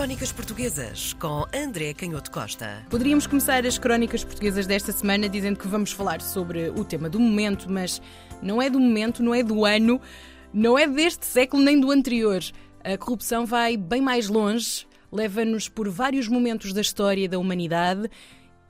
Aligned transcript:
Crónicas 0.00 0.32
Portuguesas 0.32 1.12
com 1.12 1.44
André 1.54 1.92
Canhoto 1.92 2.30
Costa. 2.30 2.82
Poderíamos 2.88 3.26
começar 3.26 3.66
as 3.66 3.76
crónicas 3.76 4.24
portuguesas 4.24 4.66
desta 4.66 4.92
semana 4.92 5.28
dizendo 5.28 5.58
que 5.58 5.68
vamos 5.68 5.92
falar 5.92 6.22
sobre 6.22 6.70
o 6.70 6.82
tema 6.86 7.10
do 7.10 7.20
momento, 7.20 7.70
mas 7.70 8.00
não 8.40 8.62
é 8.62 8.70
do 8.70 8.80
momento, 8.80 9.22
não 9.22 9.34
é 9.34 9.42
do 9.42 9.62
ano, 9.62 10.00
não 10.54 10.78
é 10.78 10.86
deste 10.86 11.26
século 11.26 11.62
nem 11.62 11.78
do 11.78 11.90
anterior. 11.90 12.40
A 12.82 12.96
corrupção 12.96 13.44
vai 13.44 13.76
bem 13.76 14.00
mais 14.00 14.26
longe, 14.26 14.86
leva-nos 15.12 15.68
por 15.68 15.86
vários 15.90 16.28
momentos 16.28 16.72
da 16.72 16.80
história 16.80 17.28
da 17.28 17.38
humanidade 17.38 18.10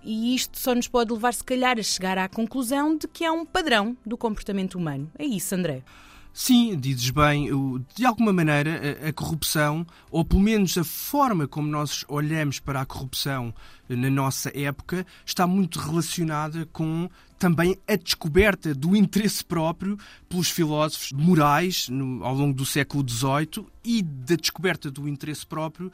e 0.02 0.34
isto 0.34 0.58
só 0.58 0.74
nos 0.74 0.88
pode 0.88 1.12
levar, 1.12 1.32
se 1.32 1.44
calhar, 1.44 1.78
a 1.78 1.82
chegar 1.84 2.18
à 2.18 2.28
conclusão 2.28 2.96
de 2.96 3.06
que 3.06 3.24
há 3.24 3.30
um 3.30 3.46
padrão 3.46 3.96
do 4.04 4.18
comportamento 4.18 4.74
humano. 4.74 5.08
É 5.16 5.24
isso, 5.24 5.54
André. 5.54 5.84
Sim, 6.42 6.74
dizes 6.74 7.10
bem, 7.10 7.50
de 7.94 8.06
alguma 8.06 8.32
maneira 8.32 8.96
a, 9.06 9.12
corrupção, 9.12 9.86
ou 10.10 10.24
pelo 10.24 10.40
menos 10.40 10.78
a 10.78 10.82
forma 10.82 11.46
como 11.46 11.68
nós 11.68 12.02
olhamos 12.08 12.58
para 12.58 12.80
a 12.80 12.86
corrupção 12.86 13.54
na 13.86 14.08
nossa 14.08 14.50
época, 14.58 15.06
está 15.22 15.46
muito 15.46 15.78
relacionada 15.78 16.66
com 16.72 17.10
também 17.38 17.76
a 17.86 17.94
descoberta 17.94 18.74
do 18.74 18.96
interesse 18.96 19.44
próprio 19.44 19.98
pelos 20.30 20.48
filósofos 20.48 21.12
morais 21.12 21.90
ao 22.22 22.34
longo 22.34 22.54
do 22.54 22.64
século 22.64 23.06
XVIII 23.06 23.66
e 23.84 24.00
da 24.00 24.34
descoberta 24.34 24.90
do 24.90 25.06
interesse 25.06 25.46
próprio 25.46 25.92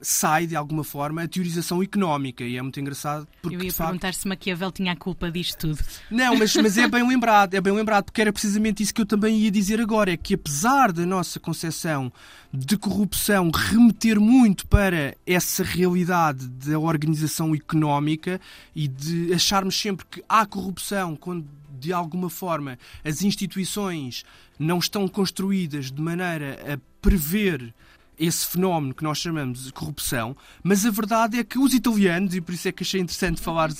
sai, 0.00 0.46
de 0.46 0.56
alguma 0.56 0.84
forma, 0.84 1.22
a 1.22 1.28
teorização 1.28 1.82
económica. 1.82 2.44
E 2.44 2.56
é 2.56 2.62
muito 2.62 2.78
engraçado 2.80 3.26
porque. 3.42 3.56
Eu 3.56 3.62
ia 3.62 3.72
perguntar 3.72 4.14
se 4.14 4.26
Maquiavel 4.26 4.72
tinha 4.72 4.92
a 4.92 4.96
culpa 4.96 5.30
disto 5.30 5.58
tudo. 5.58 5.78
Não, 6.10 6.36
mas, 6.36 6.54
mas 6.56 6.78
é 6.78 6.86
bem 6.88 7.06
lembrado, 7.06 7.54
é 7.54 7.60
bem 7.60 7.72
lembrado, 7.72 8.04
porque 8.04 8.20
era 8.20 8.32
precisamente 8.32 8.82
isso 8.82 8.94
que 8.94 9.00
eu 9.00 9.06
também 9.06 9.38
ia 9.38 9.50
dizer 9.50 9.80
agora: 9.80 10.12
é 10.12 10.16
que 10.16 10.34
apesar 10.34 10.92
da 10.92 11.04
nossa 11.04 11.40
concepção 11.40 12.12
de 12.52 12.78
corrupção 12.78 13.50
remeter 13.50 14.18
muito 14.20 14.66
para 14.66 15.14
essa 15.26 15.62
realidade 15.62 16.48
da 16.48 16.78
organização 16.78 17.54
económica 17.54 18.40
e 18.74 18.88
de 18.88 19.32
acharmos 19.34 19.78
sempre 19.78 20.06
que 20.10 20.24
há 20.28 20.46
corrupção 20.46 21.14
quando 21.14 21.46
de 21.78 21.92
alguma 21.92 22.28
forma 22.28 22.78
as 23.04 23.22
instituições 23.22 24.24
não 24.58 24.78
estão 24.78 25.06
construídas 25.06 25.90
de 25.90 26.00
maneira 26.00 26.58
a 26.74 26.78
prever 27.00 27.72
esse 28.18 28.46
fenómeno 28.46 28.94
que 28.94 29.02
nós 29.02 29.18
chamamos 29.18 29.64
de 29.64 29.72
corrupção, 29.72 30.36
mas 30.62 30.84
a 30.84 30.90
verdade 30.90 31.38
é 31.38 31.44
que 31.44 31.58
os 31.58 31.72
italianos, 31.72 32.34
e 32.34 32.40
por 32.40 32.54
isso 32.54 32.68
é 32.68 32.72
que 32.72 32.82
achei 32.82 33.00
interessante 33.00 33.40
falar 33.40 33.70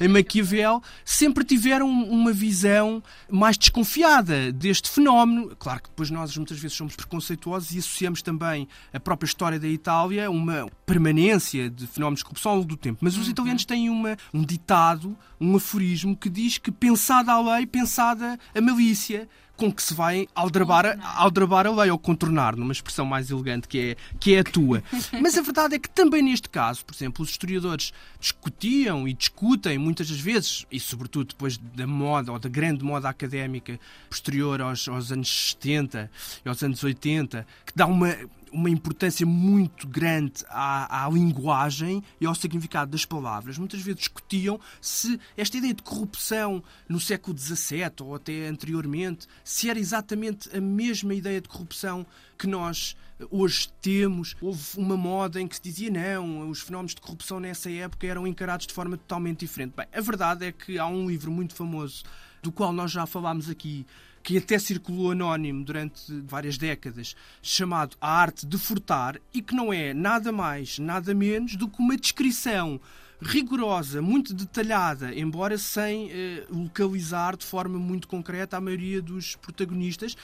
em 0.00 0.08
Maquiavel, 0.08 0.82
sempre 1.04 1.44
tiveram 1.44 1.88
uma 1.88 2.32
visão 2.32 3.02
mais 3.30 3.56
desconfiada 3.56 4.52
deste 4.52 4.90
fenómeno. 4.90 5.54
Claro 5.58 5.82
que 5.82 5.88
depois 5.88 6.10
nós 6.10 6.36
muitas 6.36 6.58
vezes 6.58 6.76
somos 6.76 6.94
preconceituosos 6.94 7.74
e 7.74 7.78
associamos 7.78 8.22
também 8.22 8.68
a 8.92 9.00
própria 9.00 9.26
história 9.26 9.58
da 9.58 9.68
Itália 9.68 10.30
uma 10.30 10.68
permanência 10.84 11.70
de 11.70 11.86
fenómenos 11.86 12.20
de 12.20 12.24
corrupção 12.24 12.52
ao 12.52 12.58
longo 12.58 12.68
do 12.68 12.76
tempo. 12.76 12.98
Mas 13.00 13.16
os 13.16 13.24
uhum. 13.24 13.30
italianos 13.30 13.64
têm 13.64 13.88
uma, 13.88 14.16
um 14.32 14.42
ditado, 14.42 15.16
um 15.40 15.56
aforismo 15.56 16.16
que 16.16 16.28
diz 16.28 16.58
que 16.58 16.70
pensada 16.70 17.32
a 17.32 17.56
lei, 17.56 17.66
pensada 17.66 18.38
a 18.54 18.60
malícia 18.60 19.28
com 19.56 19.72
que 19.72 19.82
se 19.82 19.94
vai 19.94 20.28
aldrabar 20.34 20.98
aldrabar 21.16 21.66
a 21.66 21.70
lei 21.70 21.90
ou 21.90 21.98
contornar, 21.98 22.56
numa 22.56 22.72
expressão 22.72 23.06
mais 23.06 23.30
elegante 23.30 23.66
que 23.66 23.78
é, 23.78 23.96
que 24.20 24.34
é 24.34 24.40
a 24.40 24.44
tua. 24.44 24.82
Mas 25.20 25.36
a 25.36 25.42
verdade 25.42 25.76
é 25.76 25.78
que 25.78 25.88
também 25.88 26.22
neste 26.22 26.48
caso, 26.48 26.84
por 26.84 26.94
exemplo, 26.94 27.22
os 27.22 27.30
historiadores 27.30 27.92
discutiam 28.20 29.08
e 29.08 29.12
discutem 29.12 29.78
muitas 29.78 30.08
das 30.08 30.20
vezes, 30.20 30.66
e 30.70 30.78
sobretudo 30.78 31.28
depois 31.28 31.56
da 31.56 31.86
moda 31.86 32.32
ou 32.32 32.38
da 32.38 32.48
grande 32.48 32.84
moda 32.84 33.08
académica 33.08 33.78
posterior 34.08 34.60
aos, 34.60 34.88
aos 34.88 35.10
anos 35.10 35.50
70 35.50 36.10
e 36.44 36.48
aos 36.48 36.62
anos 36.62 36.82
80, 36.82 37.46
que 37.64 37.72
dá 37.74 37.86
uma 37.86 38.14
uma 38.52 38.70
importância 38.70 39.26
muito 39.26 39.86
grande 39.86 40.44
à, 40.48 41.04
à, 41.04 41.10
linguagem 41.10 42.02
e 42.20 42.26
ao 42.26 42.34
significado 42.34 42.90
das 42.90 43.04
palavras. 43.04 43.58
Muitas 43.58 43.80
vezes 43.80 44.00
discutiam 44.00 44.58
se 44.80 45.18
esta 45.36 45.56
ideia 45.56 45.74
de 45.74 45.82
corrupção 45.82 46.62
no 46.88 47.00
século 47.00 47.36
XVII 47.36 47.90
ou 48.00 48.14
até 48.14 48.46
anteriormente, 48.46 49.26
se 49.44 49.68
era 49.68 49.78
exatamente 49.78 50.54
a 50.56 50.60
mesma 50.60 51.14
ideia 51.14 51.40
de 51.40 51.48
corrupção 51.48 52.06
que 52.38 52.46
nós 52.46 52.96
hoje 53.30 53.68
temos. 53.80 54.34
Houve 54.40 54.62
uma 54.76 54.96
moda 54.96 55.40
em 55.40 55.48
que 55.48 55.56
se 55.56 55.62
dizia 55.62 55.90
não, 55.90 56.48
os 56.48 56.60
fenómenos 56.60 56.94
de 56.94 57.00
corrupção 57.00 57.40
nessa 57.40 57.70
época 57.70 58.06
eram 58.06 58.26
encarados 58.26 58.66
de 58.66 58.74
forma 58.74 58.96
totalmente 58.96 59.40
diferente. 59.40 59.74
Bem, 59.76 59.86
a 59.92 60.00
verdade 60.00 60.46
é 60.46 60.52
que 60.52 60.78
há 60.78 60.86
um 60.86 61.08
livro 61.08 61.30
muito 61.30 61.54
famoso 61.54 62.04
do 62.42 62.52
qual 62.52 62.72
nós 62.72 62.92
já 62.92 63.06
falámos 63.06 63.50
aqui, 63.50 63.84
que 64.26 64.38
até 64.38 64.58
circulou 64.58 65.12
anónimo 65.12 65.62
durante 65.62 66.12
várias 66.22 66.58
décadas, 66.58 67.14
chamado 67.40 67.96
A 68.00 68.10
Arte 68.10 68.44
de 68.44 68.58
Furtar, 68.58 69.20
e 69.32 69.40
que 69.40 69.54
não 69.54 69.72
é 69.72 69.94
nada 69.94 70.32
mais, 70.32 70.80
nada 70.80 71.14
menos 71.14 71.54
do 71.54 71.68
que 71.68 71.78
uma 71.78 71.96
descrição 71.96 72.80
rigorosa, 73.22 74.02
muito 74.02 74.34
detalhada, 74.34 75.14
embora 75.14 75.56
sem 75.56 76.10
eh, 76.10 76.44
localizar 76.50 77.36
de 77.36 77.46
forma 77.46 77.78
muito 77.78 78.08
concreta 78.08 78.56
a 78.56 78.60
maioria 78.60 79.00
dos 79.00 79.36
protagonistas, 79.36 80.16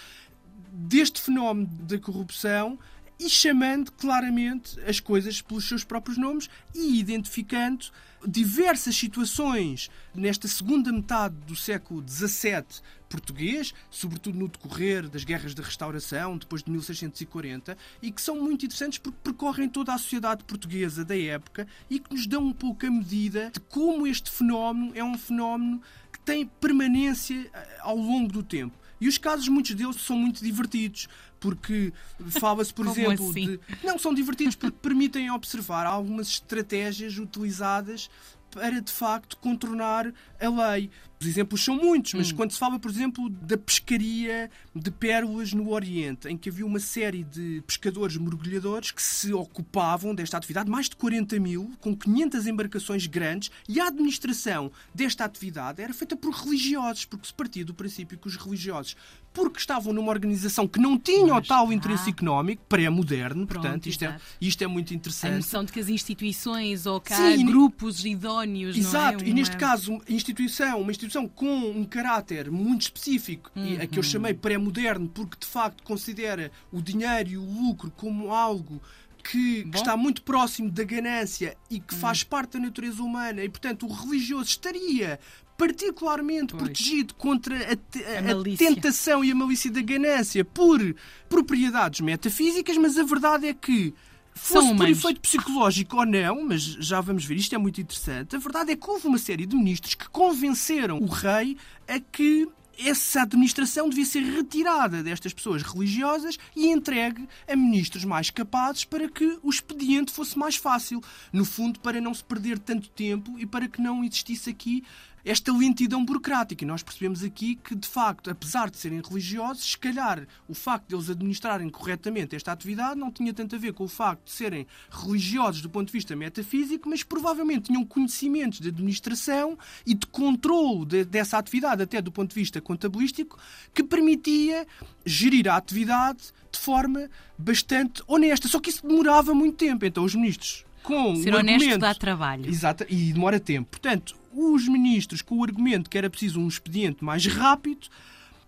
deste 0.72 1.20
fenómeno 1.20 1.68
da 1.82 1.96
corrupção 1.96 2.76
e 3.20 3.30
chamando 3.30 3.92
claramente 3.92 4.80
as 4.80 4.98
coisas 4.98 5.40
pelos 5.40 5.68
seus 5.68 5.84
próprios 5.84 6.18
nomes 6.18 6.50
e 6.74 6.98
identificando 6.98 7.86
diversas 8.26 8.96
situações 8.96 9.90
nesta 10.14 10.46
segunda 10.48 10.92
metade 10.92 11.34
do 11.46 11.56
século 11.56 12.04
XVII 12.06 12.82
português, 13.08 13.74
sobretudo 13.90 14.38
no 14.38 14.48
decorrer 14.48 15.06
das 15.06 15.22
guerras 15.22 15.54
da 15.54 15.62
restauração, 15.62 16.38
depois 16.38 16.62
de 16.62 16.70
1640, 16.70 17.76
e 18.00 18.10
que 18.10 18.22
são 18.22 18.36
muito 18.36 18.64
interessantes 18.64 18.98
porque 18.98 19.18
percorrem 19.22 19.68
toda 19.68 19.92
a 19.92 19.98
sociedade 19.98 20.44
portuguesa 20.44 21.04
da 21.04 21.18
época 21.18 21.66
e 21.90 22.00
que 22.00 22.10
nos 22.10 22.26
dão 22.26 22.42
um 22.42 22.52
pouco 22.52 22.86
a 22.86 22.90
medida 22.90 23.50
de 23.50 23.60
como 23.60 24.06
este 24.06 24.30
fenómeno 24.30 24.92
é 24.94 25.04
um 25.04 25.18
fenómeno 25.18 25.82
que 26.10 26.20
tem 26.20 26.46
permanência 26.46 27.50
eh, 27.52 27.78
ao 27.80 27.96
longo 27.96 28.32
do 28.32 28.42
tempo. 28.42 28.81
E 29.02 29.08
os 29.08 29.18
casos, 29.18 29.48
muitos 29.48 29.74
deles, 29.74 29.96
são 29.96 30.16
muito 30.16 30.44
divertidos, 30.44 31.08
porque 31.40 31.92
fala-se, 32.38 32.72
por 32.72 32.86
exemplo, 32.86 33.30
assim? 33.30 33.46
de. 33.46 33.60
Não, 33.82 33.98
são 33.98 34.14
divertidos 34.14 34.54
porque 34.54 34.76
permitem 34.80 35.28
observar 35.30 35.86
algumas 35.86 36.28
estratégias 36.28 37.18
utilizadas 37.18 38.08
para 38.52 38.80
de 38.80 38.92
facto 38.92 39.36
contornar 39.38 40.12
a 40.40 40.72
lei. 40.72 40.88
Os 41.22 41.28
exemplos 41.28 41.64
são 41.64 41.76
muitos, 41.76 42.14
mas 42.14 42.32
hum. 42.32 42.36
quando 42.36 42.50
se 42.50 42.58
fala, 42.58 42.80
por 42.80 42.90
exemplo, 42.90 43.30
da 43.30 43.56
pescaria 43.56 44.50
de 44.74 44.90
pérolas 44.90 45.52
no 45.52 45.70
Oriente, 45.70 46.26
em 46.26 46.36
que 46.36 46.48
havia 46.48 46.66
uma 46.66 46.80
série 46.80 47.22
de 47.22 47.62
pescadores 47.64 48.16
mergulhadores 48.16 48.90
que 48.90 49.00
se 49.00 49.32
ocupavam 49.32 50.12
desta 50.16 50.36
atividade, 50.36 50.68
mais 50.68 50.88
de 50.88 50.96
40 50.96 51.38
mil, 51.38 51.70
com 51.80 51.96
500 51.96 52.46
embarcações 52.48 53.06
grandes, 53.06 53.52
e 53.68 53.78
a 53.78 53.86
administração 53.86 54.72
desta 54.92 55.24
atividade 55.24 55.80
era 55.80 55.94
feita 55.94 56.16
por 56.16 56.34
religiosos, 56.34 57.04
porque 57.04 57.28
se 57.28 57.34
partia 57.34 57.64
do 57.64 57.72
princípio 57.72 58.18
que 58.18 58.26
os 58.26 58.36
religiosos, 58.36 58.96
porque 59.32 59.58
estavam 59.58 59.92
numa 59.92 60.10
organização 60.10 60.68
que 60.68 60.78
não 60.78 60.98
tinha 60.98 61.34
mas, 61.34 61.44
o 61.44 61.48
tal 61.48 61.72
interesse 61.72 62.08
ah, 62.08 62.10
económico, 62.10 62.62
pré-moderno, 62.68 63.46
portanto, 63.46 63.86
isto 63.86 64.04
é, 64.04 64.16
isto 64.40 64.62
é 64.62 64.66
muito 64.66 64.92
interessante. 64.94 65.32
A 65.32 65.36
noção 65.36 65.64
de 65.64 65.72
que 65.72 65.80
as 65.80 65.88
instituições 65.88 66.86
ou 66.86 67.00
cá 67.00 67.16
Sim, 67.16 67.46
grupos 67.46 68.04
idóneos. 68.04 68.76
Exato, 68.76 69.24
é? 69.24 69.28
e 69.28 69.34
neste 69.34 69.56
caso, 69.56 70.00
instituição, 70.08 70.80
uma 70.80 70.90
instituição 70.90 71.11
com 71.28 71.70
um 71.70 71.84
caráter 71.84 72.50
muito 72.50 72.82
específico, 72.82 73.50
uhum. 73.54 73.66
e 73.66 73.80
a 73.80 73.86
que 73.86 73.98
eu 73.98 74.02
chamei 74.02 74.34
pré-moderno, 74.34 75.08
porque 75.08 75.36
de 75.38 75.46
facto 75.46 75.82
considera 75.82 76.50
o 76.72 76.80
dinheiro 76.80 77.30
e 77.30 77.36
o 77.36 77.44
lucro 77.44 77.92
como 77.96 78.32
algo 78.32 78.80
que, 79.22 79.64
que, 79.64 79.76
está 79.76 79.96
muito 79.96 80.22
próximo 80.22 80.70
da 80.70 80.82
ganância 80.82 81.56
e 81.70 81.78
que 81.78 81.94
faz 81.94 82.22
uhum. 82.22 82.28
parte 82.28 82.52
da 82.52 82.60
natureza 82.60 83.02
humana, 83.02 83.42
e 83.44 83.48
portanto 83.48 83.86
o 83.86 83.92
religioso 83.92 84.50
estaria 84.50 85.18
particularmente 85.56 86.54
pois. 86.54 86.64
protegido 86.64 87.14
contra 87.14 87.56
a, 87.56 87.60
a, 87.60 87.66
a, 87.68 88.40
a 88.40 88.56
tentação 88.56 89.24
e 89.24 89.30
a 89.30 89.34
malícia 89.34 89.70
da 89.70 89.80
ganância 89.80 90.44
por 90.44 90.80
propriedades 91.28 92.00
metafísicas, 92.00 92.76
mas 92.76 92.98
a 92.98 93.04
verdade 93.04 93.46
é 93.46 93.54
que 93.54 93.94
Fosse 94.34 94.74
por 94.74 94.88
efeito 94.88 95.20
psicológico 95.20 95.96
ou 95.98 96.06
não, 96.06 96.44
mas 96.44 96.62
já 96.62 97.00
vamos 97.00 97.24
ver, 97.24 97.36
isto 97.36 97.54
é 97.54 97.58
muito 97.58 97.80
interessante. 97.80 98.34
A 98.34 98.38
verdade 98.38 98.72
é 98.72 98.76
que 98.76 98.90
houve 98.90 99.06
uma 99.06 99.18
série 99.18 99.46
de 99.46 99.54
ministros 99.54 99.94
que 99.94 100.08
convenceram 100.08 100.98
o 100.98 101.06
rei 101.06 101.56
a 101.86 102.00
que 102.00 102.48
essa 102.78 103.22
administração 103.22 103.88
devia 103.88 104.04
ser 104.04 104.20
retirada 104.22 105.02
destas 105.02 105.32
pessoas 105.32 105.62
religiosas 105.62 106.38
e 106.56 106.68
entregue 106.68 107.28
a 107.46 107.54
ministros 107.54 108.04
mais 108.04 108.30
capazes 108.30 108.84
para 108.84 109.08
que 109.08 109.38
o 109.42 109.50
expediente 109.50 110.12
fosse 110.12 110.38
mais 110.38 110.56
fácil. 110.56 111.00
No 111.32 111.44
fundo, 111.44 111.78
para 111.80 112.00
não 112.00 112.14
se 112.14 112.24
perder 112.24 112.58
tanto 112.58 112.88
tempo 112.90 113.38
e 113.38 113.46
para 113.46 113.68
que 113.68 113.80
não 113.80 114.02
existisse 114.02 114.50
aqui 114.50 114.82
esta 115.24 115.52
lentidão 115.52 116.04
burocrática. 116.04 116.64
E 116.64 116.66
nós 116.66 116.82
percebemos 116.82 117.22
aqui 117.22 117.56
que, 117.56 117.74
de 117.74 117.86
facto, 117.86 118.30
apesar 118.30 118.70
de 118.70 118.78
serem 118.78 119.00
religiosos, 119.00 119.72
se 119.72 119.78
calhar 119.78 120.26
o 120.48 120.54
facto 120.54 120.88
de 120.88 120.94
eles 120.94 121.10
administrarem 121.10 121.68
corretamente 121.68 122.36
esta 122.36 122.52
atividade 122.52 122.98
não 122.98 123.10
tinha 123.10 123.32
tanto 123.32 123.54
a 123.54 123.58
ver 123.58 123.72
com 123.72 123.84
o 123.84 123.88
facto 123.88 124.24
de 124.24 124.32
serem 124.32 124.66
religiosos 124.90 125.62
do 125.62 125.70
ponto 125.70 125.86
de 125.86 125.92
vista 125.92 126.14
metafísico, 126.16 126.88
mas 126.88 127.02
provavelmente 127.02 127.66
tinham 127.66 127.84
conhecimentos 127.84 128.60
de 128.60 128.68
administração 128.68 129.58
e 129.86 129.94
de 129.94 130.06
controle 130.06 130.86
de, 130.86 131.04
dessa 131.04 131.38
atividade, 131.38 131.82
até 131.82 132.00
do 132.00 132.12
ponto 132.12 132.30
de 132.30 132.34
vista 132.34 132.60
contabilístico, 132.60 133.38
que 133.72 133.82
permitia 133.82 134.66
gerir 135.04 135.48
a 135.48 135.56
atividade 135.56 136.32
de 136.50 136.58
forma 136.58 137.08
bastante 137.36 138.02
honesta. 138.06 138.48
Só 138.48 138.60
que 138.60 138.70
isso 138.70 138.86
demorava 138.86 139.34
muito 139.34 139.56
tempo. 139.56 139.84
Então, 139.84 140.04
os 140.04 140.14
ministros 140.14 140.64
com 140.82 141.14
Ser 141.16 141.32
o 141.32 141.38
honesto 141.38 141.62
argumento... 141.62 141.80
dá 141.80 141.94
trabalho. 141.94 142.48
Exato, 142.48 142.84
e 142.88 143.12
demora 143.12 143.38
tempo. 143.38 143.70
Portanto, 143.70 144.16
os 144.34 144.68
ministros, 144.68 145.22
com 145.22 145.38
o 145.38 145.44
argumento 145.44 145.90
que 145.90 145.98
era 145.98 146.10
preciso 146.10 146.40
um 146.40 146.48
expediente 146.48 147.04
mais 147.04 147.26
rápido, 147.26 147.88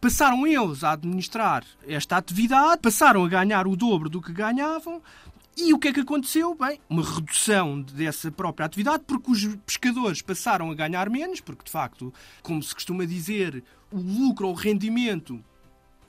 passaram 0.01 0.47
eles 0.47 0.85
a 0.85 0.93
administrar 0.93 1.65
esta 1.87 2.17
atividade, 2.17 2.83
passaram 2.83 3.25
a 3.25 3.29
ganhar 3.29 3.67
o 3.67 3.77
dobro 3.77 4.09
do 4.09 4.21
que 4.21 4.33
ganhavam. 4.33 5.01
E 5.57 5.73
o 5.73 5.79
que 5.79 5.89
é 5.89 5.93
que 5.93 6.01
aconteceu? 6.01 6.55
Bem, 6.55 6.81
uma 6.91 7.03
redução 7.03 7.81
dessa 7.81 8.31
própria 8.31 8.67
atividade, 8.67 9.05
porque 9.07 9.31
os 9.31 9.47
pescadores 9.65 10.21
passaram 10.21 10.71
a 10.71 10.75
ganhar 10.75 11.09
menos, 11.09 11.41
porque 11.41 11.65
de 11.65 11.71
facto, 11.71 12.13
como 12.43 12.63
se 12.63 12.75
costuma 12.75 13.05
dizer, 13.05 13.63
o 13.91 13.99
lucro 13.99 14.49
ou 14.49 14.53
o 14.53 14.57
rendimento 14.57 15.43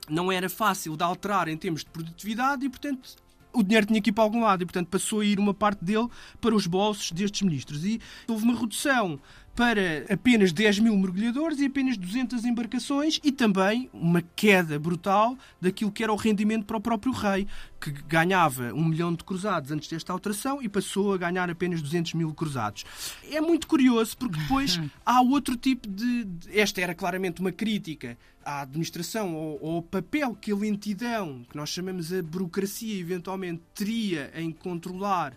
não 0.08 0.30
era 0.30 0.48
fácil 0.48 0.96
de 0.96 1.04
alterar 1.04 1.48
em 1.48 1.56
termos 1.56 1.84
de 1.84 1.90
produtividade 1.90 2.66
e, 2.66 2.68
portanto, 2.68 3.16
o 3.52 3.62
dinheiro 3.62 3.86
tinha 3.86 4.02
que 4.02 4.10
ir 4.10 4.12
para 4.12 4.24
algum 4.24 4.42
lado 4.42 4.62
e, 4.62 4.66
portanto, 4.66 4.88
passou 4.88 5.20
a 5.20 5.24
ir 5.24 5.38
uma 5.38 5.54
parte 5.54 5.84
dele 5.84 6.08
para 6.40 6.54
os 6.54 6.66
bolsos 6.66 7.12
destes 7.12 7.42
ministros. 7.42 7.84
E 7.84 8.00
houve 8.28 8.44
uma 8.44 8.58
redução 8.58 9.18
para 9.56 10.04
apenas 10.12 10.52
10 10.52 10.80
mil 10.80 10.94
mergulhadores 10.98 11.58
e 11.58 11.64
apenas 11.64 11.96
200 11.96 12.44
embarcações 12.44 13.18
e 13.24 13.32
também 13.32 13.88
uma 13.90 14.20
queda 14.20 14.78
brutal 14.78 15.36
daquilo 15.58 15.90
que 15.90 16.04
era 16.04 16.12
o 16.12 16.16
rendimento 16.16 16.66
para 16.66 16.76
o 16.76 16.80
próprio 16.80 17.10
rei, 17.10 17.48
que 17.80 17.90
ganhava 17.90 18.74
um 18.74 18.84
milhão 18.84 19.14
de 19.14 19.24
cruzados 19.24 19.72
antes 19.72 19.88
desta 19.88 20.12
alteração 20.12 20.62
e 20.62 20.68
passou 20.68 21.14
a 21.14 21.16
ganhar 21.16 21.48
apenas 21.48 21.80
200 21.80 22.12
mil 22.12 22.34
cruzados. 22.34 22.84
É 23.30 23.40
muito 23.40 23.66
curioso 23.66 24.14
porque 24.18 24.38
depois 24.38 24.78
há 25.06 25.22
outro 25.22 25.56
tipo 25.56 25.88
de... 25.88 26.26
Esta 26.52 26.82
era 26.82 26.94
claramente 26.94 27.40
uma 27.40 27.50
crítica 27.50 28.18
à 28.44 28.60
administração 28.60 29.34
ou 29.34 29.76
ao 29.76 29.82
papel 29.82 30.34
que 30.34 30.52
a 30.52 30.56
lentidão, 30.56 31.46
que 31.48 31.56
nós 31.56 31.70
chamamos 31.70 32.12
a 32.12 32.22
burocracia, 32.22 33.00
eventualmente 33.00 33.62
teria 33.74 34.30
em 34.34 34.52
controlar 34.52 35.32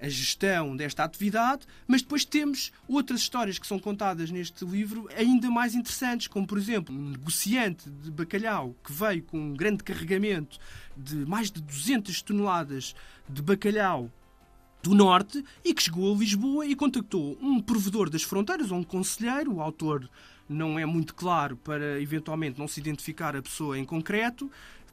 a 0.00 0.08
gestão 0.08 0.76
desta 0.76 1.04
atividade, 1.04 1.66
mas 1.86 2.02
depois 2.02 2.24
temos 2.24 2.72
outras 2.88 3.20
histórias 3.20 3.58
que 3.58 3.66
são 3.66 3.78
contadas 3.78 4.30
neste 4.30 4.64
livro 4.64 5.08
ainda 5.16 5.50
mais 5.50 5.74
interessantes, 5.74 6.26
como 6.26 6.46
por 6.46 6.58
exemplo 6.58 6.94
um 6.94 7.10
negociante 7.10 7.88
de 7.90 8.10
bacalhau 8.10 8.74
que 8.82 8.92
veio 8.92 9.22
com 9.22 9.38
um 9.38 9.54
grande 9.54 9.84
carregamento 9.84 10.58
de 10.96 11.16
mais 11.26 11.50
de 11.50 11.60
200 11.60 12.22
toneladas 12.22 12.94
de 13.28 13.42
bacalhau 13.42 14.10
do 14.82 14.94
Norte 14.94 15.44
e 15.64 15.74
que 15.74 15.82
chegou 15.82 16.14
a 16.14 16.16
Lisboa 16.16 16.66
e 16.66 16.74
contactou 16.74 17.36
um 17.40 17.60
provedor 17.60 18.08
das 18.08 18.22
fronteiras, 18.22 18.70
ou 18.70 18.78
um 18.78 18.82
conselheiro, 18.82 19.54
o 19.54 19.60
autor 19.60 20.08
não 20.48 20.78
é 20.78 20.84
muito 20.84 21.14
claro 21.14 21.56
para 21.56 22.00
eventualmente 22.00 22.58
não 22.58 22.66
se 22.66 22.80
identificar 22.80 23.36
a 23.36 23.42
pessoa 23.42 23.78
em 23.78 23.84
concreto, 23.84 24.50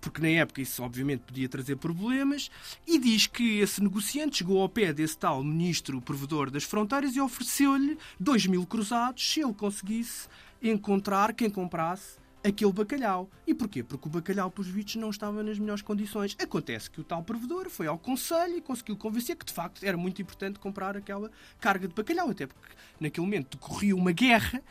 porque 0.07 0.21
na 0.21 0.30
época 0.30 0.62
isso 0.62 0.81
obviamente 0.81 1.19
podia 1.19 1.50
trazer 1.50 1.75
problemas, 1.75 2.50
e 2.88 2.98
diz 2.98 3.27
que 3.27 3.59
esse 3.59 3.83
negociante 3.83 4.38
chegou 4.38 4.62
ao 4.62 4.69
pé 4.69 4.94
desse 4.94 5.18
tal 5.18 5.44
ministro 5.44 6.00
provedor 6.00 6.50
das 6.50 6.63
fronteiras 6.63 7.13
e 7.13 7.19
ofereceu-lhe 7.19 7.98
2 8.18 8.48
mil 8.48 8.65
cruzados 8.65 9.30
se 9.30 9.42
ele 9.42 9.54
conseguisse 9.54 10.30
encontrar 10.63 11.33
quem 11.33 11.50
comprasse 11.50 12.19
aquele 12.42 12.71
bacalhau. 12.71 13.30
E 13.45 13.54
porquê? 13.54 13.83
Porque 13.83 14.07
o 14.07 14.12
bacalhau, 14.12 14.50
pelos 14.50 14.69
vistos, 14.69 14.95
não 14.95 15.09
estava 15.09 15.44
nas 15.44 15.59
melhores 15.59 15.81
condições. 15.81 16.38
Acontece 16.42 16.89
que 16.89 17.01
o 17.01 17.04
tal 17.04 17.21
provedor 17.21 17.69
foi 17.69 17.88
ao 17.88 17.98
conselho 17.98 18.56
e 18.56 18.62
conseguiu 18.62 18.95
convencer 18.95 19.36
que, 19.36 19.45
de 19.45 19.51
facto, 19.51 19.83
era 19.83 19.98
muito 19.98 20.21
importante 20.21 20.57
comprar 20.57 20.95
aquela 20.95 21.30
carga 21.59 21.86
de 21.86 21.94
bacalhau, 21.94 22.30
até 22.30 22.48
porque 22.48 22.75
naquele 22.98 23.25
momento 23.25 23.57
decorria 23.57 23.94
uma 23.94 24.13
guerra 24.13 24.63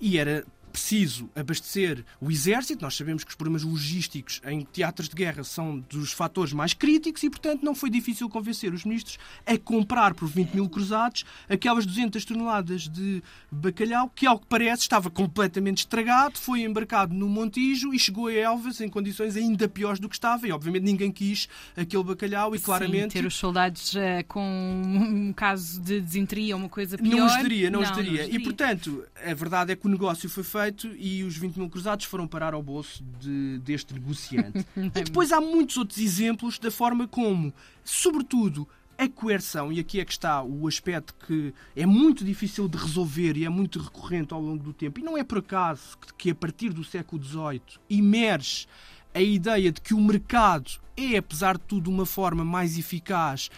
e 0.00 0.16
era 0.16 0.46
preciso 0.68 1.28
abastecer 1.34 2.04
o 2.20 2.30
exército. 2.30 2.82
Nós 2.82 2.96
sabemos 2.96 3.24
que 3.24 3.30
os 3.30 3.34
problemas 3.34 3.62
logísticos 3.62 4.40
em 4.44 4.64
teatros 4.64 5.08
de 5.08 5.14
guerra 5.14 5.42
são 5.42 5.78
dos 5.80 6.12
fatores 6.12 6.52
mais 6.52 6.74
críticos 6.74 7.22
e, 7.22 7.30
portanto, 7.30 7.62
não 7.62 7.74
foi 7.74 7.90
difícil 7.90 8.28
convencer 8.28 8.72
os 8.72 8.84
ministros 8.84 9.18
a 9.46 9.58
comprar 9.58 10.14
por 10.14 10.28
20 10.28 10.54
mil 10.54 10.68
cruzados 10.68 11.24
aquelas 11.48 11.86
200 11.86 12.24
toneladas 12.24 12.88
de 12.88 13.22
bacalhau 13.50 14.10
que, 14.14 14.26
ao 14.26 14.38
que 14.38 14.46
parece, 14.46 14.82
estava 14.82 15.10
completamente 15.10 15.78
estragado, 15.78 16.38
foi 16.38 16.62
embarcado 16.62 17.14
no 17.14 17.28
Montijo 17.28 17.92
e 17.94 17.98
chegou 17.98 18.26
a 18.28 18.32
Elvas 18.32 18.80
em 18.80 18.88
condições 18.88 19.36
ainda 19.36 19.68
piores 19.68 19.98
do 19.98 20.08
que 20.08 20.14
estava 20.14 20.46
e, 20.46 20.52
obviamente, 20.52 20.84
ninguém 20.84 21.10
quis 21.10 21.48
aquele 21.76 22.04
bacalhau 22.04 22.54
e, 22.54 22.58
claramente... 22.58 23.12
Sim, 23.12 23.20
ter 23.20 23.26
os 23.26 23.36
soldados 23.36 23.94
uh, 23.94 24.24
com 24.26 24.42
um 24.84 25.32
caso 25.32 25.80
de 25.80 26.00
desinteria 26.00 26.54
ou 26.54 26.60
uma 26.60 26.68
coisa 26.68 26.98
pior... 26.98 27.16
Não 27.16 27.26
os 27.26 27.36
daria, 27.36 27.70
não, 27.70 27.80
não 27.80 27.90
os 27.90 27.96
daria. 27.96 28.26
E, 28.26 28.38
portanto, 28.38 29.04
a 29.24 29.34
verdade 29.34 29.72
é 29.72 29.76
que 29.76 29.86
o 29.86 29.90
negócio 29.90 30.28
foi 30.28 30.44
feito 30.44 30.57
feito 30.58 30.88
e 30.96 31.22
os 31.22 31.36
20 31.36 31.56
mil 31.56 31.70
cruzados 31.70 32.04
foram 32.04 32.26
parar 32.26 32.54
ao 32.54 32.62
bolso 32.62 33.02
de, 33.20 33.58
deste 33.58 33.94
negociante. 33.94 34.66
e 34.76 35.02
depois 35.02 35.30
há 35.32 35.40
muitos 35.40 35.76
outros 35.76 35.98
exemplos 35.98 36.58
da 36.58 36.70
forma 36.70 37.06
como, 37.06 37.52
sobretudo, 37.84 38.68
a 38.96 39.08
coerção, 39.08 39.72
e 39.72 39.78
aqui 39.78 40.00
é 40.00 40.04
que 40.04 40.10
está 40.10 40.42
o 40.42 40.66
aspecto 40.66 41.14
que 41.24 41.54
é 41.76 41.86
muito 41.86 42.24
difícil 42.24 42.66
de 42.66 42.76
resolver 42.76 43.36
e 43.36 43.44
é 43.44 43.48
muito 43.48 43.78
recorrente 43.78 44.34
ao 44.34 44.42
longo 44.42 44.64
do 44.64 44.72
tempo, 44.72 44.98
e 44.98 45.04
não 45.04 45.16
é 45.16 45.22
por 45.22 45.38
acaso 45.38 45.96
que 46.16 46.32
a 46.32 46.34
partir 46.34 46.70
do 46.70 46.82
século 46.82 47.22
XVIII 47.22 47.62
emerge 47.88 48.66
a 49.14 49.22
ideia 49.22 49.70
de 49.70 49.80
que 49.80 49.94
o 49.94 50.00
mercado 50.00 50.72
é, 50.96 51.16
apesar 51.16 51.56
de 51.56 51.62
tudo, 51.64 51.88
uma 51.88 52.04
forma 52.04 52.44
mais 52.44 52.76
eficaz 52.76 53.50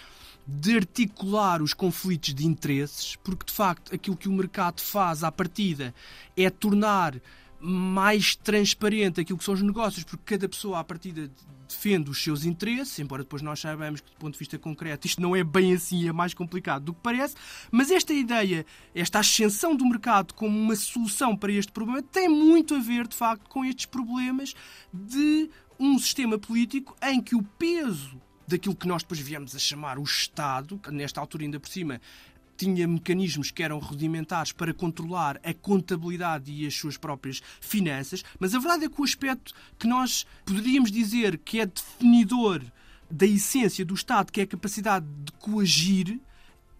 de 0.46 0.76
articular 0.76 1.62
os 1.62 1.72
conflitos 1.72 2.34
de 2.34 2.46
interesses, 2.46 3.16
porque 3.16 3.46
de 3.46 3.52
facto 3.52 3.94
aquilo 3.94 4.16
que 4.16 4.28
o 4.28 4.32
mercado 4.32 4.80
faz 4.80 5.22
à 5.22 5.30
partida 5.30 5.94
é 6.36 6.50
tornar 6.50 7.20
mais 7.60 8.34
transparente 8.34 9.20
aquilo 9.20 9.38
que 9.38 9.44
são 9.44 9.54
os 9.54 9.62
negócios, 9.62 10.02
porque 10.02 10.34
cada 10.34 10.48
pessoa 10.48 10.80
à 10.80 10.84
partida 10.84 11.30
defende 11.68 12.10
os 12.10 12.22
seus 12.22 12.44
interesses, 12.44 12.98
embora 12.98 13.22
depois 13.22 13.42
nós 13.42 13.60
saibamos 13.60 14.00
que 14.00 14.10
do 14.10 14.16
ponto 14.16 14.32
de 14.32 14.38
vista 14.38 14.58
concreto 14.58 15.06
isto 15.06 15.20
não 15.20 15.36
é 15.36 15.44
bem 15.44 15.74
assim, 15.74 16.08
é 16.08 16.12
mais 16.12 16.34
complicado 16.34 16.84
do 16.86 16.94
que 16.94 17.00
parece, 17.00 17.36
mas 17.70 17.90
esta 17.90 18.12
ideia, 18.12 18.66
esta 18.94 19.20
ascensão 19.20 19.76
do 19.76 19.86
mercado 19.86 20.34
como 20.34 20.58
uma 20.58 20.74
solução 20.74 21.36
para 21.36 21.52
este 21.52 21.70
problema 21.70 22.02
tem 22.02 22.28
muito 22.28 22.74
a 22.74 22.78
ver 22.78 23.06
de 23.06 23.14
facto 23.14 23.48
com 23.48 23.64
estes 23.64 23.86
problemas 23.86 24.54
de 24.92 25.48
um 25.78 25.98
sistema 25.98 26.38
político 26.38 26.96
em 27.02 27.20
que 27.20 27.36
o 27.36 27.42
peso 27.42 28.20
daquilo 28.50 28.74
que 28.74 28.88
nós 28.88 29.02
depois 29.02 29.20
viemos 29.20 29.54
a 29.54 29.58
chamar 29.58 29.98
o 29.98 30.02
Estado, 30.02 30.78
que 30.78 30.90
nesta 30.90 31.20
altura 31.20 31.44
ainda 31.44 31.60
por 31.60 31.68
cima 31.68 32.00
tinha 32.56 32.86
mecanismos 32.86 33.50
que 33.50 33.62
eram 33.62 33.78
rudimentares 33.78 34.52
para 34.52 34.74
controlar 34.74 35.40
a 35.42 35.54
contabilidade 35.54 36.52
e 36.52 36.66
as 36.66 36.74
suas 36.74 36.98
próprias 36.98 37.40
finanças, 37.58 38.22
mas 38.38 38.54
a 38.54 38.58
verdade 38.58 38.84
é 38.84 38.88
que 38.88 39.00
o 39.00 39.04
aspecto 39.04 39.54
que 39.78 39.86
nós 39.86 40.26
poderíamos 40.44 40.90
dizer 40.90 41.38
que 41.38 41.58
é 41.60 41.64
definidor 41.64 42.62
da 43.10 43.24
essência 43.24 43.82
do 43.84 43.94
Estado, 43.94 44.30
que 44.30 44.40
é 44.40 44.44
a 44.44 44.46
capacidade 44.46 45.06
de 45.24 45.32
coagir, 45.32 46.20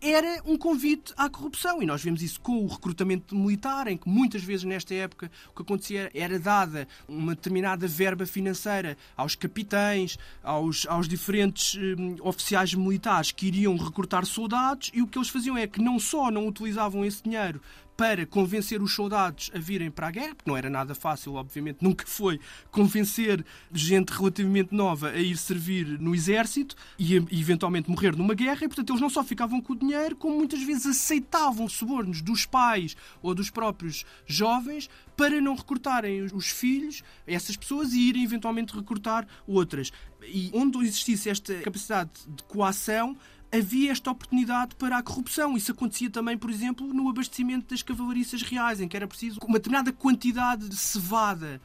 era 0.00 0.42
um 0.44 0.56
convite 0.56 1.12
à 1.16 1.28
corrupção. 1.28 1.82
E 1.82 1.86
nós 1.86 2.02
vemos 2.02 2.22
isso 2.22 2.40
com 2.40 2.64
o 2.64 2.66
recrutamento 2.66 3.34
militar, 3.36 3.86
em 3.86 3.96
que 3.96 4.08
muitas 4.08 4.42
vezes 4.42 4.64
nesta 4.64 4.94
época 4.94 5.30
o 5.50 5.54
que 5.54 5.62
acontecia 5.62 6.10
era 6.14 6.38
dada 6.38 6.88
uma 7.08 7.34
determinada 7.34 7.86
verba 7.86 8.26
financeira 8.26 8.96
aos 9.16 9.34
capitães, 9.34 10.16
aos, 10.42 10.86
aos 10.86 11.06
diferentes 11.06 11.74
hum, 11.74 12.16
oficiais 12.22 12.74
militares 12.74 13.32
que 13.32 13.46
iriam 13.46 13.76
recrutar 13.76 14.24
soldados, 14.24 14.90
e 14.94 15.02
o 15.02 15.06
que 15.06 15.18
eles 15.18 15.28
faziam 15.28 15.56
é 15.56 15.66
que 15.66 15.80
não 15.80 15.98
só 15.98 16.30
não 16.30 16.46
utilizavam 16.46 17.04
esse 17.04 17.22
dinheiro 17.22 17.60
para 18.00 18.24
convencer 18.24 18.80
os 18.80 18.94
soldados 18.94 19.50
a 19.54 19.58
virem 19.58 19.90
para 19.90 20.08
a 20.08 20.10
guerra, 20.10 20.34
porque 20.34 20.50
não 20.50 20.56
era 20.56 20.70
nada 20.70 20.94
fácil, 20.94 21.34
obviamente, 21.34 21.82
nunca 21.82 22.06
foi 22.06 22.40
convencer 22.70 23.44
gente 23.70 24.08
relativamente 24.08 24.74
nova 24.74 25.10
a 25.10 25.18
ir 25.18 25.36
servir 25.36 26.00
no 26.00 26.14
exército 26.14 26.74
e 26.98 27.14
eventualmente 27.14 27.90
morrer 27.90 28.16
numa 28.16 28.32
guerra, 28.32 28.64
e 28.64 28.68
portanto 28.68 28.88
eles 28.88 29.02
não 29.02 29.10
só 29.10 29.22
ficavam 29.22 29.60
com 29.60 29.74
o 29.74 29.76
dinheiro, 29.76 30.16
como 30.16 30.34
muitas 30.34 30.62
vezes 30.62 30.86
aceitavam 30.86 31.68
subornos 31.68 32.22
dos 32.22 32.46
pais 32.46 32.96
ou 33.20 33.34
dos 33.34 33.50
próprios 33.50 34.06
jovens 34.26 34.88
para 35.14 35.38
não 35.38 35.54
recrutarem 35.54 36.22
os 36.22 36.48
filhos, 36.48 37.04
essas 37.26 37.54
pessoas, 37.54 37.92
e 37.92 38.00
irem 38.00 38.24
eventualmente 38.24 38.74
recrutar 38.74 39.28
outras. 39.46 39.92
E 40.22 40.50
onde 40.54 40.78
existisse 40.78 41.28
esta 41.28 41.54
capacidade 41.60 42.10
de 42.26 42.42
coação, 42.44 43.14
havia 43.52 43.90
esta 43.90 44.10
oportunidade 44.10 44.74
para 44.76 44.98
a 44.98 45.02
corrupção. 45.02 45.56
Isso 45.56 45.72
acontecia 45.72 46.10
também, 46.10 46.38
por 46.38 46.50
exemplo, 46.50 46.86
no 46.86 47.08
abastecimento 47.08 47.70
das 47.70 47.82
cavalariças 47.82 48.42
reais, 48.42 48.80
em 48.80 48.88
que 48.88 48.96
era 48.96 49.08
preciso 49.08 49.40
uma 49.46 49.58
determinada 49.58 49.92
quantidade 49.92 50.68
de 50.68 50.76
cevada, 50.76 51.60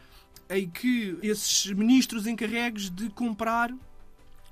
em 0.50 0.70
que 0.70 1.18
esses 1.22 1.72
ministros 1.72 2.28
encarregues 2.28 2.90
de 2.90 3.10
comprar 3.10 3.74